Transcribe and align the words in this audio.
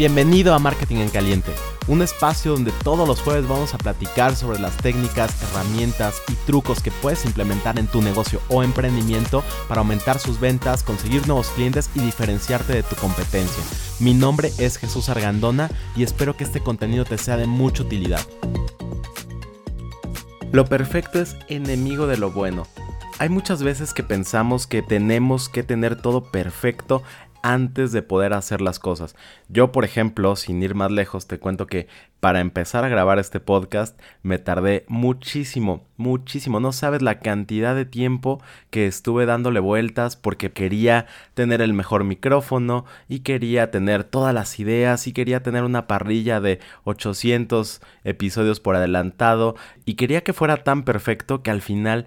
Bienvenido 0.00 0.54
a 0.54 0.58
Marketing 0.58 0.96
en 0.96 1.10
Caliente, 1.10 1.52
un 1.86 2.00
espacio 2.00 2.52
donde 2.52 2.72
todos 2.72 3.06
los 3.06 3.20
jueves 3.20 3.46
vamos 3.46 3.74
a 3.74 3.76
platicar 3.76 4.34
sobre 4.34 4.58
las 4.58 4.74
técnicas, 4.78 5.42
herramientas 5.42 6.22
y 6.32 6.36
trucos 6.46 6.80
que 6.80 6.90
puedes 6.90 7.26
implementar 7.26 7.78
en 7.78 7.86
tu 7.86 8.00
negocio 8.00 8.40
o 8.48 8.62
emprendimiento 8.62 9.44
para 9.68 9.82
aumentar 9.82 10.18
sus 10.18 10.40
ventas, 10.40 10.82
conseguir 10.84 11.26
nuevos 11.26 11.48
clientes 11.50 11.90
y 11.94 12.00
diferenciarte 12.00 12.72
de 12.72 12.82
tu 12.82 12.96
competencia. 12.96 13.62
Mi 13.98 14.14
nombre 14.14 14.50
es 14.56 14.78
Jesús 14.78 15.10
Argandona 15.10 15.70
y 15.94 16.02
espero 16.02 16.34
que 16.34 16.44
este 16.44 16.60
contenido 16.60 17.04
te 17.04 17.18
sea 17.18 17.36
de 17.36 17.46
mucha 17.46 17.82
utilidad. 17.82 18.26
Lo 20.50 20.64
perfecto 20.64 21.20
es 21.20 21.36
enemigo 21.48 22.06
de 22.06 22.16
lo 22.16 22.30
bueno. 22.30 22.66
Hay 23.18 23.28
muchas 23.28 23.62
veces 23.62 23.92
que 23.92 24.02
pensamos 24.02 24.66
que 24.66 24.80
tenemos 24.80 25.50
que 25.50 25.62
tener 25.62 26.00
todo 26.00 26.22
perfecto 26.22 27.02
antes 27.42 27.92
de 27.92 28.02
poder 28.02 28.32
hacer 28.32 28.60
las 28.60 28.78
cosas. 28.78 29.16
Yo, 29.48 29.72
por 29.72 29.84
ejemplo, 29.84 30.36
sin 30.36 30.62
ir 30.62 30.74
más 30.74 30.90
lejos, 30.90 31.26
te 31.26 31.38
cuento 31.38 31.66
que 31.66 31.88
para 32.20 32.40
empezar 32.40 32.84
a 32.84 32.88
grabar 32.88 33.18
este 33.18 33.40
podcast 33.40 33.98
me 34.22 34.38
tardé 34.38 34.84
muchísimo, 34.88 35.86
muchísimo. 35.96 36.60
No 36.60 36.72
sabes 36.72 37.02
la 37.02 37.20
cantidad 37.20 37.74
de 37.74 37.86
tiempo 37.86 38.42
que 38.70 38.86
estuve 38.86 39.26
dándole 39.26 39.60
vueltas 39.60 40.16
porque 40.16 40.52
quería 40.52 41.06
tener 41.34 41.62
el 41.62 41.72
mejor 41.72 42.04
micrófono 42.04 42.84
y 43.08 43.20
quería 43.20 43.70
tener 43.70 44.04
todas 44.04 44.34
las 44.34 44.60
ideas 44.60 45.06
y 45.06 45.12
quería 45.12 45.42
tener 45.42 45.64
una 45.64 45.86
parrilla 45.86 46.40
de 46.40 46.60
800 46.84 47.80
episodios 48.04 48.60
por 48.60 48.76
adelantado 48.76 49.56
y 49.84 49.94
quería 49.94 50.22
que 50.22 50.32
fuera 50.32 50.62
tan 50.62 50.84
perfecto 50.84 51.42
que 51.42 51.50
al 51.50 51.62
final 51.62 52.06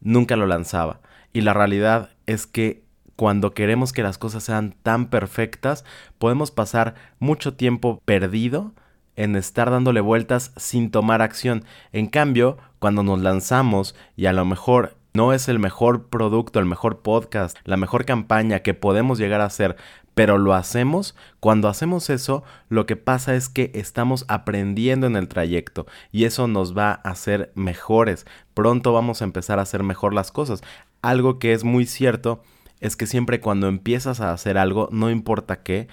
nunca 0.00 0.36
lo 0.36 0.46
lanzaba. 0.46 1.00
Y 1.32 1.42
la 1.42 1.54
realidad 1.54 2.10
es 2.26 2.46
que 2.46 2.85
cuando 3.16 3.54
queremos 3.54 3.92
que 3.92 4.02
las 4.02 4.18
cosas 4.18 4.44
sean 4.44 4.74
tan 4.82 5.06
perfectas, 5.06 5.84
podemos 6.18 6.50
pasar 6.50 6.94
mucho 7.18 7.54
tiempo 7.54 8.02
perdido 8.04 8.74
en 9.16 9.34
estar 9.34 9.70
dándole 9.70 10.00
vueltas 10.00 10.52
sin 10.56 10.90
tomar 10.90 11.22
acción. 11.22 11.64
En 11.92 12.06
cambio, 12.06 12.58
cuando 12.78 13.02
nos 13.02 13.20
lanzamos 13.20 13.96
y 14.14 14.26
a 14.26 14.34
lo 14.34 14.44
mejor 14.44 14.96
no 15.14 15.32
es 15.32 15.48
el 15.48 15.58
mejor 15.58 16.08
producto, 16.08 16.60
el 16.60 16.66
mejor 16.66 17.00
podcast, 17.00 17.56
la 17.64 17.78
mejor 17.78 18.04
campaña 18.04 18.60
que 18.60 18.74
podemos 18.74 19.18
llegar 19.18 19.40
a 19.40 19.46
hacer, 19.46 19.76
pero 20.12 20.36
lo 20.36 20.52
hacemos, 20.52 21.16
cuando 21.40 21.68
hacemos 21.68 22.10
eso, 22.10 22.44
lo 22.68 22.84
que 22.84 22.96
pasa 22.96 23.34
es 23.34 23.48
que 23.48 23.70
estamos 23.74 24.26
aprendiendo 24.28 25.06
en 25.06 25.16
el 25.16 25.28
trayecto 25.28 25.86
y 26.12 26.24
eso 26.24 26.48
nos 26.48 26.76
va 26.76 26.90
a 26.90 27.10
hacer 27.10 27.50
mejores. 27.54 28.26
Pronto 28.52 28.92
vamos 28.92 29.22
a 29.22 29.24
empezar 29.24 29.58
a 29.58 29.62
hacer 29.62 29.82
mejor 29.82 30.12
las 30.12 30.32
cosas. 30.32 30.62
Algo 31.00 31.38
que 31.38 31.54
es 31.54 31.64
muy 31.64 31.86
cierto 31.86 32.42
es 32.80 32.96
que 32.96 33.06
siempre 33.06 33.40
cuando 33.40 33.68
empiezas 33.68 34.20
a 34.20 34.32
hacer 34.32 34.58
algo, 34.58 34.88
no 34.92 35.10
importa 35.10 35.62
qué, 35.62 35.88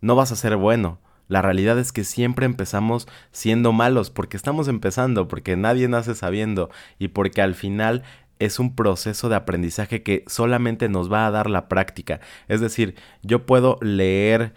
no 0.00 0.16
vas 0.16 0.32
a 0.32 0.36
ser 0.36 0.56
bueno. 0.56 1.00
La 1.28 1.40
realidad 1.40 1.78
es 1.78 1.92
que 1.92 2.04
siempre 2.04 2.44
empezamos 2.44 3.08
siendo 3.32 3.72
malos 3.72 4.10
porque 4.10 4.36
estamos 4.36 4.68
empezando, 4.68 5.26
porque 5.26 5.56
nadie 5.56 5.88
nace 5.88 6.14
sabiendo 6.14 6.70
y 6.98 7.08
porque 7.08 7.40
al 7.40 7.54
final 7.54 8.02
es 8.38 8.58
un 8.58 8.74
proceso 8.74 9.28
de 9.28 9.36
aprendizaje 9.36 10.02
que 10.02 10.24
solamente 10.26 10.88
nos 10.88 11.10
va 11.10 11.26
a 11.26 11.30
dar 11.30 11.48
la 11.48 11.68
práctica. 11.68 12.20
Es 12.48 12.60
decir, 12.60 12.94
yo 13.22 13.46
puedo 13.46 13.78
leer 13.80 14.54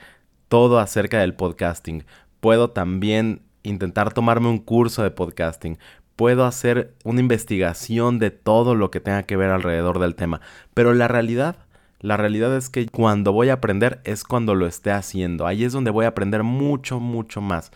todo 0.49 0.79
acerca 0.79 1.19
del 1.19 1.35
podcasting, 1.35 2.05
puedo 2.39 2.71
también 2.71 3.43
intentar 3.63 4.13
tomarme 4.13 4.47
un 4.49 4.59
curso 4.59 5.03
de 5.03 5.11
podcasting, 5.11 5.77
puedo 6.17 6.45
hacer 6.45 6.95
una 7.05 7.21
investigación 7.21 8.19
de 8.19 8.31
todo 8.31 8.75
lo 8.75 8.91
que 8.91 8.99
tenga 8.99 9.23
que 9.23 9.37
ver 9.37 9.51
alrededor 9.51 9.99
del 9.99 10.15
tema. 10.15 10.41
Pero 10.73 10.93
la 10.93 11.07
realidad, 11.07 11.55
la 12.01 12.17
realidad 12.17 12.57
es 12.57 12.69
que 12.69 12.87
cuando 12.87 13.31
voy 13.31 13.49
a 13.49 13.53
aprender 13.53 14.01
es 14.03 14.25
cuando 14.25 14.55
lo 14.55 14.67
esté 14.67 14.91
haciendo. 14.91 15.47
Ahí 15.47 15.63
es 15.63 15.71
donde 15.71 15.91
voy 15.91 16.05
a 16.05 16.09
aprender 16.09 16.43
mucho, 16.43 16.99
mucho 16.99 17.39
más. 17.39 17.71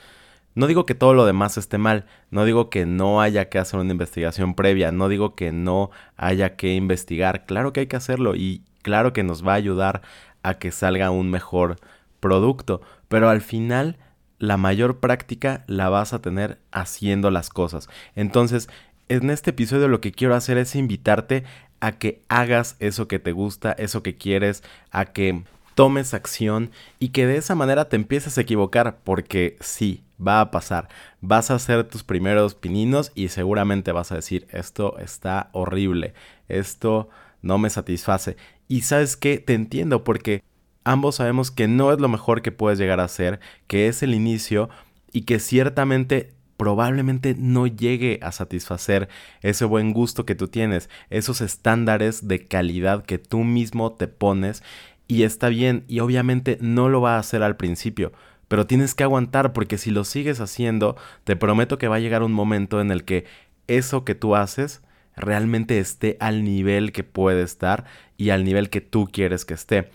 No 0.55 0.67
digo 0.67 0.85
que 0.85 0.95
todo 0.95 1.13
lo 1.13 1.25
demás 1.25 1.57
esté 1.57 1.77
mal, 1.77 2.07
no 2.29 2.43
digo 2.43 2.69
que 2.69 2.85
no 2.85 3.21
haya 3.21 3.47
que 3.47 3.59
hacer 3.59 3.79
una 3.79 3.91
investigación 3.91 4.53
previa, 4.53 4.91
no 4.91 5.07
digo 5.07 5.33
que 5.35 5.53
no 5.53 5.91
haya 6.17 6.57
que 6.57 6.73
investigar, 6.73 7.45
claro 7.45 7.71
que 7.71 7.81
hay 7.81 7.87
que 7.87 7.95
hacerlo 7.95 8.35
y 8.35 8.63
claro 8.81 9.13
que 9.13 9.23
nos 9.23 9.47
va 9.47 9.53
a 9.53 9.55
ayudar 9.55 10.01
a 10.43 10.55
que 10.55 10.71
salga 10.71 11.09
un 11.09 11.29
mejor 11.29 11.77
producto, 12.19 12.81
pero 13.07 13.29
al 13.29 13.39
final 13.39 13.97
la 14.41 14.57
mayor 14.57 14.99
práctica 14.99 15.63
la 15.67 15.89
vas 15.89 16.13
a 16.13 16.21
tener 16.21 16.57
haciendo 16.71 17.29
las 17.29 17.49
cosas. 17.49 17.89
Entonces, 18.15 18.69
en 19.07 19.29
este 19.29 19.51
episodio 19.51 19.87
lo 19.87 20.01
que 20.01 20.11
quiero 20.11 20.33
hacer 20.33 20.57
es 20.57 20.75
invitarte 20.75 21.43
a 21.79 21.91
que 21.91 22.23
hagas 22.27 22.75
eso 22.79 23.07
que 23.07 23.19
te 23.19 23.33
gusta, 23.33 23.71
eso 23.73 24.01
que 24.01 24.17
quieres, 24.17 24.63
a 24.89 25.05
que 25.05 25.43
tomes 25.75 26.15
acción 26.15 26.71
y 26.97 27.09
que 27.09 27.27
de 27.27 27.37
esa 27.37 27.53
manera 27.53 27.87
te 27.87 27.95
empieces 27.95 28.35
a 28.37 28.41
equivocar, 28.41 28.97
porque 29.03 29.57
sí, 29.59 30.03
va 30.19 30.41
a 30.41 30.49
pasar. 30.49 30.89
Vas 31.21 31.51
a 31.51 31.55
hacer 31.55 31.83
tus 31.83 32.03
primeros 32.03 32.55
pininos 32.55 33.11
y 33.13 33.27
seguramente 33.27 33.91
vas 33.91 34.11
a 34.11 34.15
decir, 34.15 34.47
esto 34.49 34.97
está 34.97 35.51
horrible, 35.53 36.15
esto 36.47 37.09
no 37.43 37.59
me 37.59 37.69
satisface. 37.69 38.37
Y 38.67 38.81
sabes 38.81 39.17
qué, 39.17 39.37
te 39.37 39.53
entiendo 39.53 40.03
porque 40.03 40.41
ambos 40.83 41.15
sabemos 41.15 41.51
que 41.51 41.67
no 41.67 41.91
es 41.91 41.99
lo 41.99 42.09
mejor 42.09 42.41
que 42.41 42.51
puedes 42.51 42.79
llegar 42.79 42.99
a 42.99 43.07
ser, 43.07 43.39
que 43.67 43.87
es 43.87 44.03
el 44.03 44.13
inicio 44.13 44.69
y 45.11 45.21
que 45.21 45.39
ciertamente 45.39 46.33
probablemente 46.57 47.35
no 47.37 47.65
llegue 47.65 48.19
a 48.21 48.31
satisfacer 48.31 49.09
ese 49.41 49.65
buen 49.65 49.93
gusto 49.93 50.27
que 50.27 50.35
tú 50.35 50.47
tienes, 50.47 50.89
esos 51.09 51.41
estándares 51.41 52.27
de 52.27 52.47
calidad 52.47 53.03
que 53.03 53.17
tú 53.17 53.39
mismo 53.39 53.93
te 53.93 54.07
pones 54.07 54.61
y 55.07 55.23
está 55.23 55.49
bien 55.49 55.83
y 55.87 56.01
obviamente 56.01 56.59
no 56.61 56.87
lo 56.87 57.01
va 57.01 57.15
a 57.15 57.19
hacer 57.19 57.41
al 57.41 57.57
principio, 57.57 58.11
pero 58.47 58.67
tienes 58.67 58.93
que 58.93 59.03
aguantar 59.03 59.53
porque 59.53 59.79
si 59.79 59.89
lo 59.89 60.03
sigues 60.03 60.39
haciendo, 60.39 60.95
te 61.23 61.35
prometo 61.35 61.77
que 61.79 61.87
va 61.87 61.95
a 61.95 61.99
llegar 61.99 62.21
un 62.21 62.31
momento 62.31 62.79
en 62.79 62.91
el 62.91 63.05
que 63.05 63.25
eso 63.67 64.05
que 64.05 64.13
tú 64.13 64.35
haces 64.35 64.81
realmente 65.15 65.79
esté 65.79 66.15
al 66.19 66.43
nivel 66.43 66.91
que 66.91 67.03
puede 67.03 67.41
estar 67.41 67.85
y 68.17 68.29
al 68.29 68.43
nivel 68.43 68.69
que 68.69 68.81
tú 68.81 69.07
quieres 69.11 69.45
que 69.45 69.53
esté. 69.55 69.89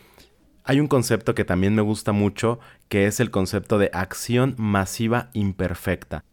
Hay 0.69 0.81
un 0.81 0.88
concepto 0.88 1.37
que 1.37 1.44
también 1.44 1.77
me 1.77 1.82
gusta 1.82 2.10
mucho, 2.10 2.59
que 2.88 3.06
es 3.06 3.21
el 3.21 3.31
concepto 3.31 3.78
de 3.78 3.88
acción 3.93 4.56
masiva 4.59 5.31
imperfecta. 5.32 6.25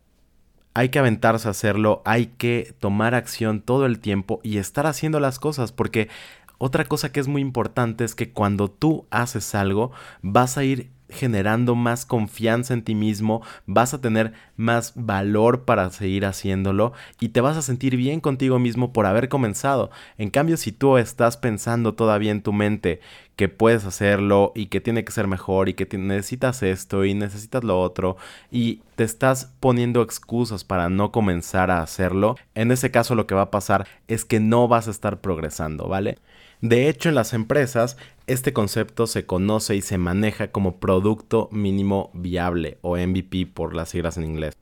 Hay 0.73 0.89
que 0.89 0.97
aventarse 0.97 1.47
a 1.47 1.51
hacerlo, 1.51 2.01
hay 2.03 2.25
que 2.25 2.73
tomar 2.79 3.13
acción 3.13 3.61
todo 3.61 3.85
el 3.85 3.99
tiempo 3.99 4.39
y 4.41 4.57
estar 4.57 4.87
haciendo 4.87 5.19
las 5.19 5.37
cosas, 5.37 5.71
porque 5.71 6.09
otra 6.57 6.85
cosa 6.85 7.11
que 7.11 7.19
es 7.19 7.27
muy 7.27 7.43
importante 7.43 8.03
es 8.03 8.15
que 8.15 8.31
cuando 8.31 8.71
tú 8.71 9.05
haces 9.11 9.53
algo, 9.53 9.91
vas 10.23 10.57
a 10.57 10.63
ir 10.63 10.89
generando 11.09 11.75
más 11.75 12.05
confianza 12.05 12.73
en 12.73 12.83
ti 12.83 12.95
mismo, 12.95 13.41
vas 13.65 13.93
a 13.93 14.01
tener 14.01 14.33
más 14.55 14.93
valor 14.95 15.63
para 15.63 15.89
seguir 15.91 16.25
haciéndolo 16.25 16.93
y 17.19 17.29
te 17.29 17.41
vas 17.41 17.55
a 17.55 17.61
sentir 17.61 17.95
bien 17.95 18.19
contigo 18.19 18.59
mismo 18.59 18.91
por 18.93 19.05
haber 19.05 19.29
comenzado. 19.29 19.91
En 20.17 20.29
cambio, 20.29 20.57
si 20.57 20.71
tú 20.71 20.97
estás 20.97 21.37
pensando 21.37 21.93
todavía 21.93 22.31
en 22.31 22.41
tu 22.41 22.51
mente 22.51 22.99
que 23.35 23.49
puedes 23.49 23.85
hacerlo 23.85 24.51
y 24.55 24.67
que 24.67 24.81
tiene 24.81 25.03
que 25.03 25.11
ser 25.11 25.27
mejor 25.27 25.69
y 25.69 25.73
que 25.73 25.87
necesitas 25.97 26.63
esto 26.63 27.05
y 27.05 27.13
necesitas 27.13 27.63
lo 27.63 27.81
otro 27.81 28.17
y 28.51 28.81
te 28.95 29.03
estás 29.03 29.53
poniendo 29.59 30.01
excusas 30.01 30.63
para 30.63 30.89
no 30.89 31.11
comenzar 31.11 31.71
a 31.71 31.81
hacerlo, 31.81 32.35
en 32.55 32.71
ese 32.71 32.91
caso 32.91 33.15
lo 33.15 33.25
que 33.25 33.35
va 33.35 33.43
a 33.43 33.51
pasar 33.51 33.87
es 34.07 34.25
que 34.25 34.39
no 34.39 34.67
vas 34.67 34.87
a 34.87 34.91
estar 34.91 35.21
progresando, 35.21 35.87
¿vale? 35.87 36.19
De 36.61 36.87
hecho, 36.87 37.09
en 37.09 37.15
las 37.15 37.33
empresas, 37.33 37.97
este 38.25 38.53
concepto 38.53 39.05
se 39.05 39.25
conoce 39.25 39.75
y 39.75 39.81
se 39.81 39.97
maneja 39.97 40.47
como 40.51 40.77
producto 40.77 41.49
mínimo 41.51 42.09
viable 42.13 42.77
o 42.81 42.95
MVP 42.95 43.47
por 43.47 43.75
las 43.75 43.89
siglas 43.89 44.15
en 44.15 44.23
inglés. 44.23 44.55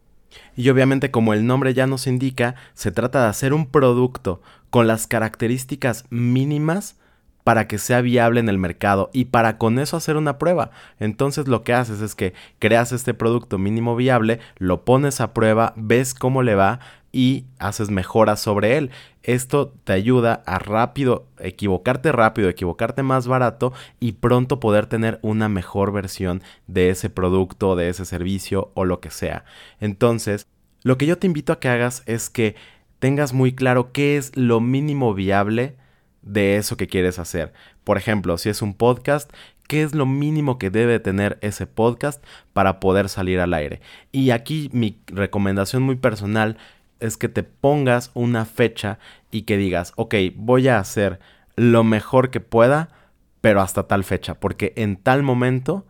Y 0.56 0.70
obviamente 0.70 1.12
como 1.12 1.34
el 1.34 1.46
nombre 1.46 1.74
ya 1.74 1.88
nos 1.88 2.08
indica, 2.08 2.56
se 2.74 2.92
trata 2.92 3.22
de 3.22 3.28
hacer 3.28 3.54
un 3.54 3.68
producto 3.68 4.42
con 4.70 4.88
las 4.88 5.06
características 5.06 6.06
mínimas 6.10 6.96
para 7.44 7.68
que 7.68 7.78
sea 7.78 8.02
viable 8.02 8.40
en 8.40 8.50
el 8.50 8.58
mercado 8.58 9.10
y 9.14 9.26
para 9.26 9.58
con 9.58 9.80
eso 9.80 9.98
hacer 9.98 10.18
una 10.18 10.38
prueba. 10.38 10.72
Entonces 11.00 11.48
lo 11.48 11.64
que 11.64 11.74
haces 11.74 12.02
es 12.02 12.16
que 12.16 12.34
creas 12.60 12.92
este 12.92 13.14
producto 13.14 13.58
mínimo 13.58 13.96
viable, 13.96 14.40
lo 14.58 14.84
pones 14.86 15.22
a 15.22 15.34
prueba, 15.34 15.74
ves 15.76 16.14
cómo 16.14 16.44
le 16.44 16.56
va 16.56 16.80
y 17.12 17.46
haces 17.60 17.90
mejoras 17.90 18.40
sobre 18.40 18.78
él. 18.78 18.92
Esto 19.24 19.74
te 19.84 19.94
ayuda 19.94 20.42
a 20.46 20.60
rápido, 20.60 21.26
equivocarte 21.40 22.12
rápido, 22.12 22.50
equivocarte 22.50 23.04
más 23.04 23.28
barato 23.28 23.74
y 24.00 24.14
pronto 24.14 24.60
poder 24.60 24.88
tener 24.88 25.20
una 25.22 25.50
mejor 25.50 25.92
versión 25.92 26.42
de 26.68 26.90
ese 26.90 27.10
producto, 27.10 27.76
de 27.76 27.90
ese 27.90 28.06
servicio 28.06 28.72
o 28.74 28.86
lo 28.86 29.00
que 29.00 29.12
sea. 29.12 29.46
Entonces, 29.80 30.48
lo 30.84 30.98
que 30.98 31.06
yo 31.06 31.18
te 31.18 31.28
invito 31.28 31.54
a 31.54 31.60
que 31.60 31.70
hagas 31.70 32.04
es 32.06 32.30
que 32.30 32.56
tengas 33.00 33.34
muy 33.34 33.54
claro 33.54 33.92
qué 33.92 34.18
es 34.18 34.36
lo 34.36 34.60
mínimo 34.60 35.14
viable 35.14 35.76
de 36.22 36.58
eso 36.58 36.78
que 36.78 36.88
quieres 36.88 37.20
hacer. 37.20 37.54
Por 37.84 37.98
ejemplo, 37.98 38.38
si 38.38 38.50
es 38.50 38.62
un 38.62 38.74
podcast, 38.74 39.32
¿qué 39.68 39.84
es 39.84 39.96
lo 39.96 40.06
mínimo 40.06 40.58
que 40.58 40.70
debe 40.70 41.00
tener 41.00 41.38
ese 41.42 41.68
podcast 41.68 42.24
para 42.54 42.80
poder 42.80 43.10
salir 43.10 43.40
al 43.40 43.54
aire? 43.54 43.82
Y 44.12 44.32
aquí 44.32 44.70
mi 44.74 45.00
recomendación 45.08 45.84
muy 45.84 45.96
personal 45.96 46.58
es 47.00 47.18
que 47.18 47.30
te 47.30 47.44
pongas 47.44 48.12
una 48.14 48.46
fecha 48.46 49.00
y 49.32 49.44
que 49.44 49.58
digas, 49.58 49.94
ok, 49.96 50.16
voy 50.36 50.68
a 50.68 50.80
hacer 50.80 51.20
lo 51.56 51.84
mejor 51.84 52.30
que 52.30 52.40
pueda, 52.40 52.90
pero 53.42 53.62
hasta 53.62 53.88
tal 53.88 54.04
fecha, 54.04 54.40
porque 54.40 54.74
en 54.76 54.98
tal 54.98 55.24
momento 55.24 55.86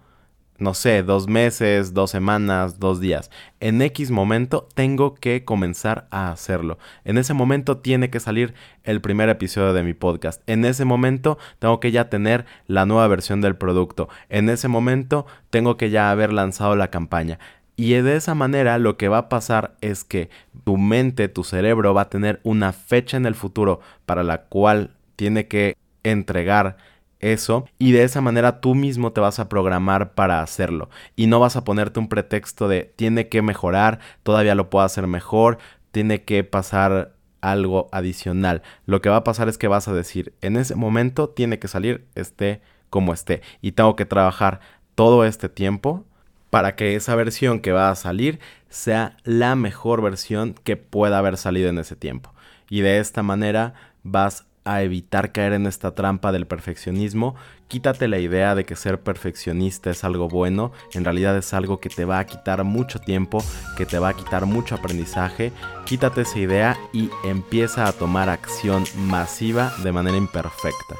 no 0.61 0.75
sé, 0.75 1.01
dos 1.01 1.27
meses, 1.27 1.93
dos 1.93 2.11
semanas, 2.11 2.79
dos 2.79 2.99
días. 2.99 3.31
En 3.59 3.81
X 3.81 4.11
momento 4.11 4.69
tengo 4.75 5.15
que 5.15 5.43
comenzar 5.43 6.07
a 6.11 6.31
hacerlo. 6.31 6.77
En 7.03 7.17
ese 7.17 7.33
momento 7.33 7.77
tiene 7.79 8.11
que 8.11 8.19
salir 8.19 8.53
el 8.83 9.01
primer 9.01 9.27
episodio 9.29 9.73
de 9.73 9.81
mi 9.81 9.93
podcast. 9.93 10.43
En 10.47 10.63
ese 10.63 10.85
momento 10.85 11.39
tengo 11.57 11.79
que 11.79 11.91
ya 11.91 12.09
tener 12.09 12.45
la 12.67 12.85
nueva 12.85 13.07
versión 13.07 13.41
del 13.41 13.55
producto. 13.55 14.07
En 14.29 14.49
ese 14.49 14.67
momento 14.67 15.25
tengo 15.49 15.77
que 15.77 15.89
ya 15.89 16.11
haber 16.11 16.31
lanzado 16.31 16.75
la 16.75 16.91
campaña. 16.91 17.39
Y 17.75 17.93
de 17.93 18.15
esa 18.15 18.35
manera 18.35 18.77
lo 18.77 18.97
que 18.97 19.07
va 19.07 19.17
a 19.17 19.29
pasar 19.29 19.75
es 19.81 20.03
que 20.03 20.29
tu 20.63 20.77
mente, 20.77 21.27
tu 21.27 21.43
cerebro 21.43 21.95
va 21.95 22.03
a 22.03 22.09
tener 22.09 22.39
una 22.43 22.71
fecha 22.71 23.17
en 23.17 23.25
el 23.25 23.33
futuro 23.33 23.79
para 24.05 24.23
la 24.23 24.43
cual 24.43 24.91
tiene 25.15 25.47
que 25.47 25.75
entregar 26.03 26.77
eso 27.21 27.65
y 27.79 27.91
de 27.91 28.03
esa 28.03 28.21
manera 28.21 28.61
tú 28.61 28.75
mismo 28.75 29.11
te 29.11 29.21
vas 29.21 29.39
a 29.39 29.49
programar 29.49 30.13
para 30.13 30.41
hacerlo 30.41 30.89
y 31.15 31.27
no 31.27 31.39
vas 31.39 31.55
a 31.55 31.63
ponerte 31.63 31.99
un 31.99 32.09
pretexto 32.09 32.67
de 32.67 32.93
tiene 32.95 33.29
que 33.29 33.41
mejorar, 33.41 33.99
todavía 34.23 34.55
lo 34.55 34.69
puedo 34.69 34.85
hacer 34.85 35.07
mejor, 35.07 35.57
tiene 35.91 36.23
que 36.23 36.43
pasar 36.43 37.13
algo 37.41 37.89
adicional. 37.91 38.61
Lo 38.85 39.01
que 39.01 39.09
va 39.09 39.17
a 39.17 39.23
pasar 39.23 39.49
es 39.49 39.57
que 39.57 39.67
vas 39.67 39.87
a 39.87 39.93
decir, 39.93 40.33
en 40.41 40.57
ese 40.57 40.75
momento 40.75 41.29
tiene 41.29 41.59
que 41.59 41.67
salir 41.67 42.05
esté 42.15 42.61
como 42.89 43.13
esté 43.13 43.41
y 43.61 43.71
tengo 43.71 43.95
que 43.95 44.05
trabajar 44.05 44.59
todo 44.95 45.25
este 45.25 45.49
tiempo 45.49 46.05
para 46.49 46.75
que 46.75 46.95
esa 46.95 47.15
versión 47.15 47.61
que 47.61 47.71
va 47.71 47.89
a 47.89 47.95
salir 47.95 48.39
sea 48.69 49.17
la 49.23 49.55
mejor 49.55 50.01
versión 50.01 50.53
que 50.53 50.77
pueda 50.77 51.17
haber 51.17 51.37
salido 51.37 51.69
en 51.69 51.79
ese 51.79 51.95
tiempo. 51.95 52.33
Y 52.69 52.81
de 52.81 52.99
esta 52.99 53.23
manera 53.23 53.73
vas 54.03 54.45
a 54.63 54.81
evitar 54.81 55.31
caer 55.31 55.53
en 55.53 55.65
esta 55.65 55.95
trampa 55.95 56.31
del 56.31 56.47
perfeccionismo. 56.47 57.35
Quítate 57.67 58.07
la 58.07 58.19
idea 58.19 58.53
de 58.55 58.65
que 58.65 58.75
ser 58.75 59.01
perfeccionista 59.01 59.89
es 59.89 60.03
algo 60.03 60.27
bueno, 60.27 60.71
en 60.93 61.05
realidad 61.05 61.37
es 61.37 61.53
algo 61.53 61.79
que 61.79 61.89
te 61.89 62.05
va 62.05 62.19
a 62.19 62.25
quitar 62.25 62.63
mucho 62.63 62.99
tiempo, 62.99 63.43
que 63.77 63.85
te 63.85 63.99
va 63.99 64.09
a 64.09 64.13
quitar 64.13 64.45
mucho 64.45 64.75
aprendizaje. 64.75 65.51
Quítate 65.85 66.21
esa 66.21 66.39
idea 66.39 66.77
y 66.93 67.09
empieza 67.23 67.87
a 67.87 67.93
tomar 67.93 68.29
acción 68.29 68.83
masiva 68.95 69.73
de 69.83 69.91
manera 69.91 70.17
imperfecta. 70.17 70.95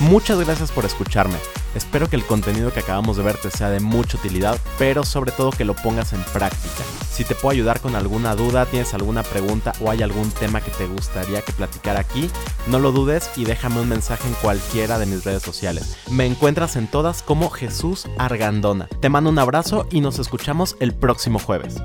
Muchas 0.00 0.44
gracias 0.44 0.70
por 0.72 0.84
escucharme. 0.84 1.36
Espero 1.74 2.08
que 2.08 2.16
el 2.16 2.24
contenido 2.24 2.72
que 2.72 2.80
acabamos 2.80 3.16
de 3.16 3.22
ver 3.22 3.36
te 3.36 3.50
sea 3.50 3.70
de 3.70 3.80
mucha 3.80 4.16
utilidad, 4.16 4.58
pero 4.78 5.04
sobre 5.04 5.32
todo 5.32 5.50
que 5.50 5.64
lo 5.64 5.74
pongas 5.74 6.12
en 6.12 6.22
práctica. 6.32 6.84
Si 7.10 7.24
te 7.24 7.34
puedo 7.34 7.50
ayudar 7.50 7.80
con 7.80 7.96
alguna 7.96 8.34
duda, 8.34 8.66
tienes 8.66 8.94
alguna 8.94 9.22
pregunta 9.22 9.72
o 9.80 9.90
hay 9.90 10.02
algún 10.02 10.30
tema 10.30 10.60
que 10.60 10.70
te 10.70 10.86
gustaría 10.86 11.42
que 11.42 11.52
platicara 11.52 12.00
aquí, 12.00 12.30
no 12.66 12.78
lo 12.78 12.92
dudes 12.92 13.30
y 13.36 13.44
déjame 13.44 13.80
un 13.80 13.88
mensaje 13.88 14.28
en 14.28 14.34
cualquiera 14.34 14.98
de 14.98 15.06
mis 15.06 15.24
redes 15.24 15.42
sociales. 15.42 15.96
Me 16.10 16.26
encuentras 16.26 16.76
en 16.76 16.86
todas 16.86 17.22
como 17.22 17.50
Jesús 17.50 18.06
Argandona. 18.18 18.88
Te 19.00 19.08
mando 19.08 19.30
un 19.30 19.38
abrazo 19.38 19.86
y 19.90 20.00
nos 20.00 20.18
escuchamos 20.18 20.76
el 20.80 20.94
próximo 20.94 21.38
jueves. 21.38 21.76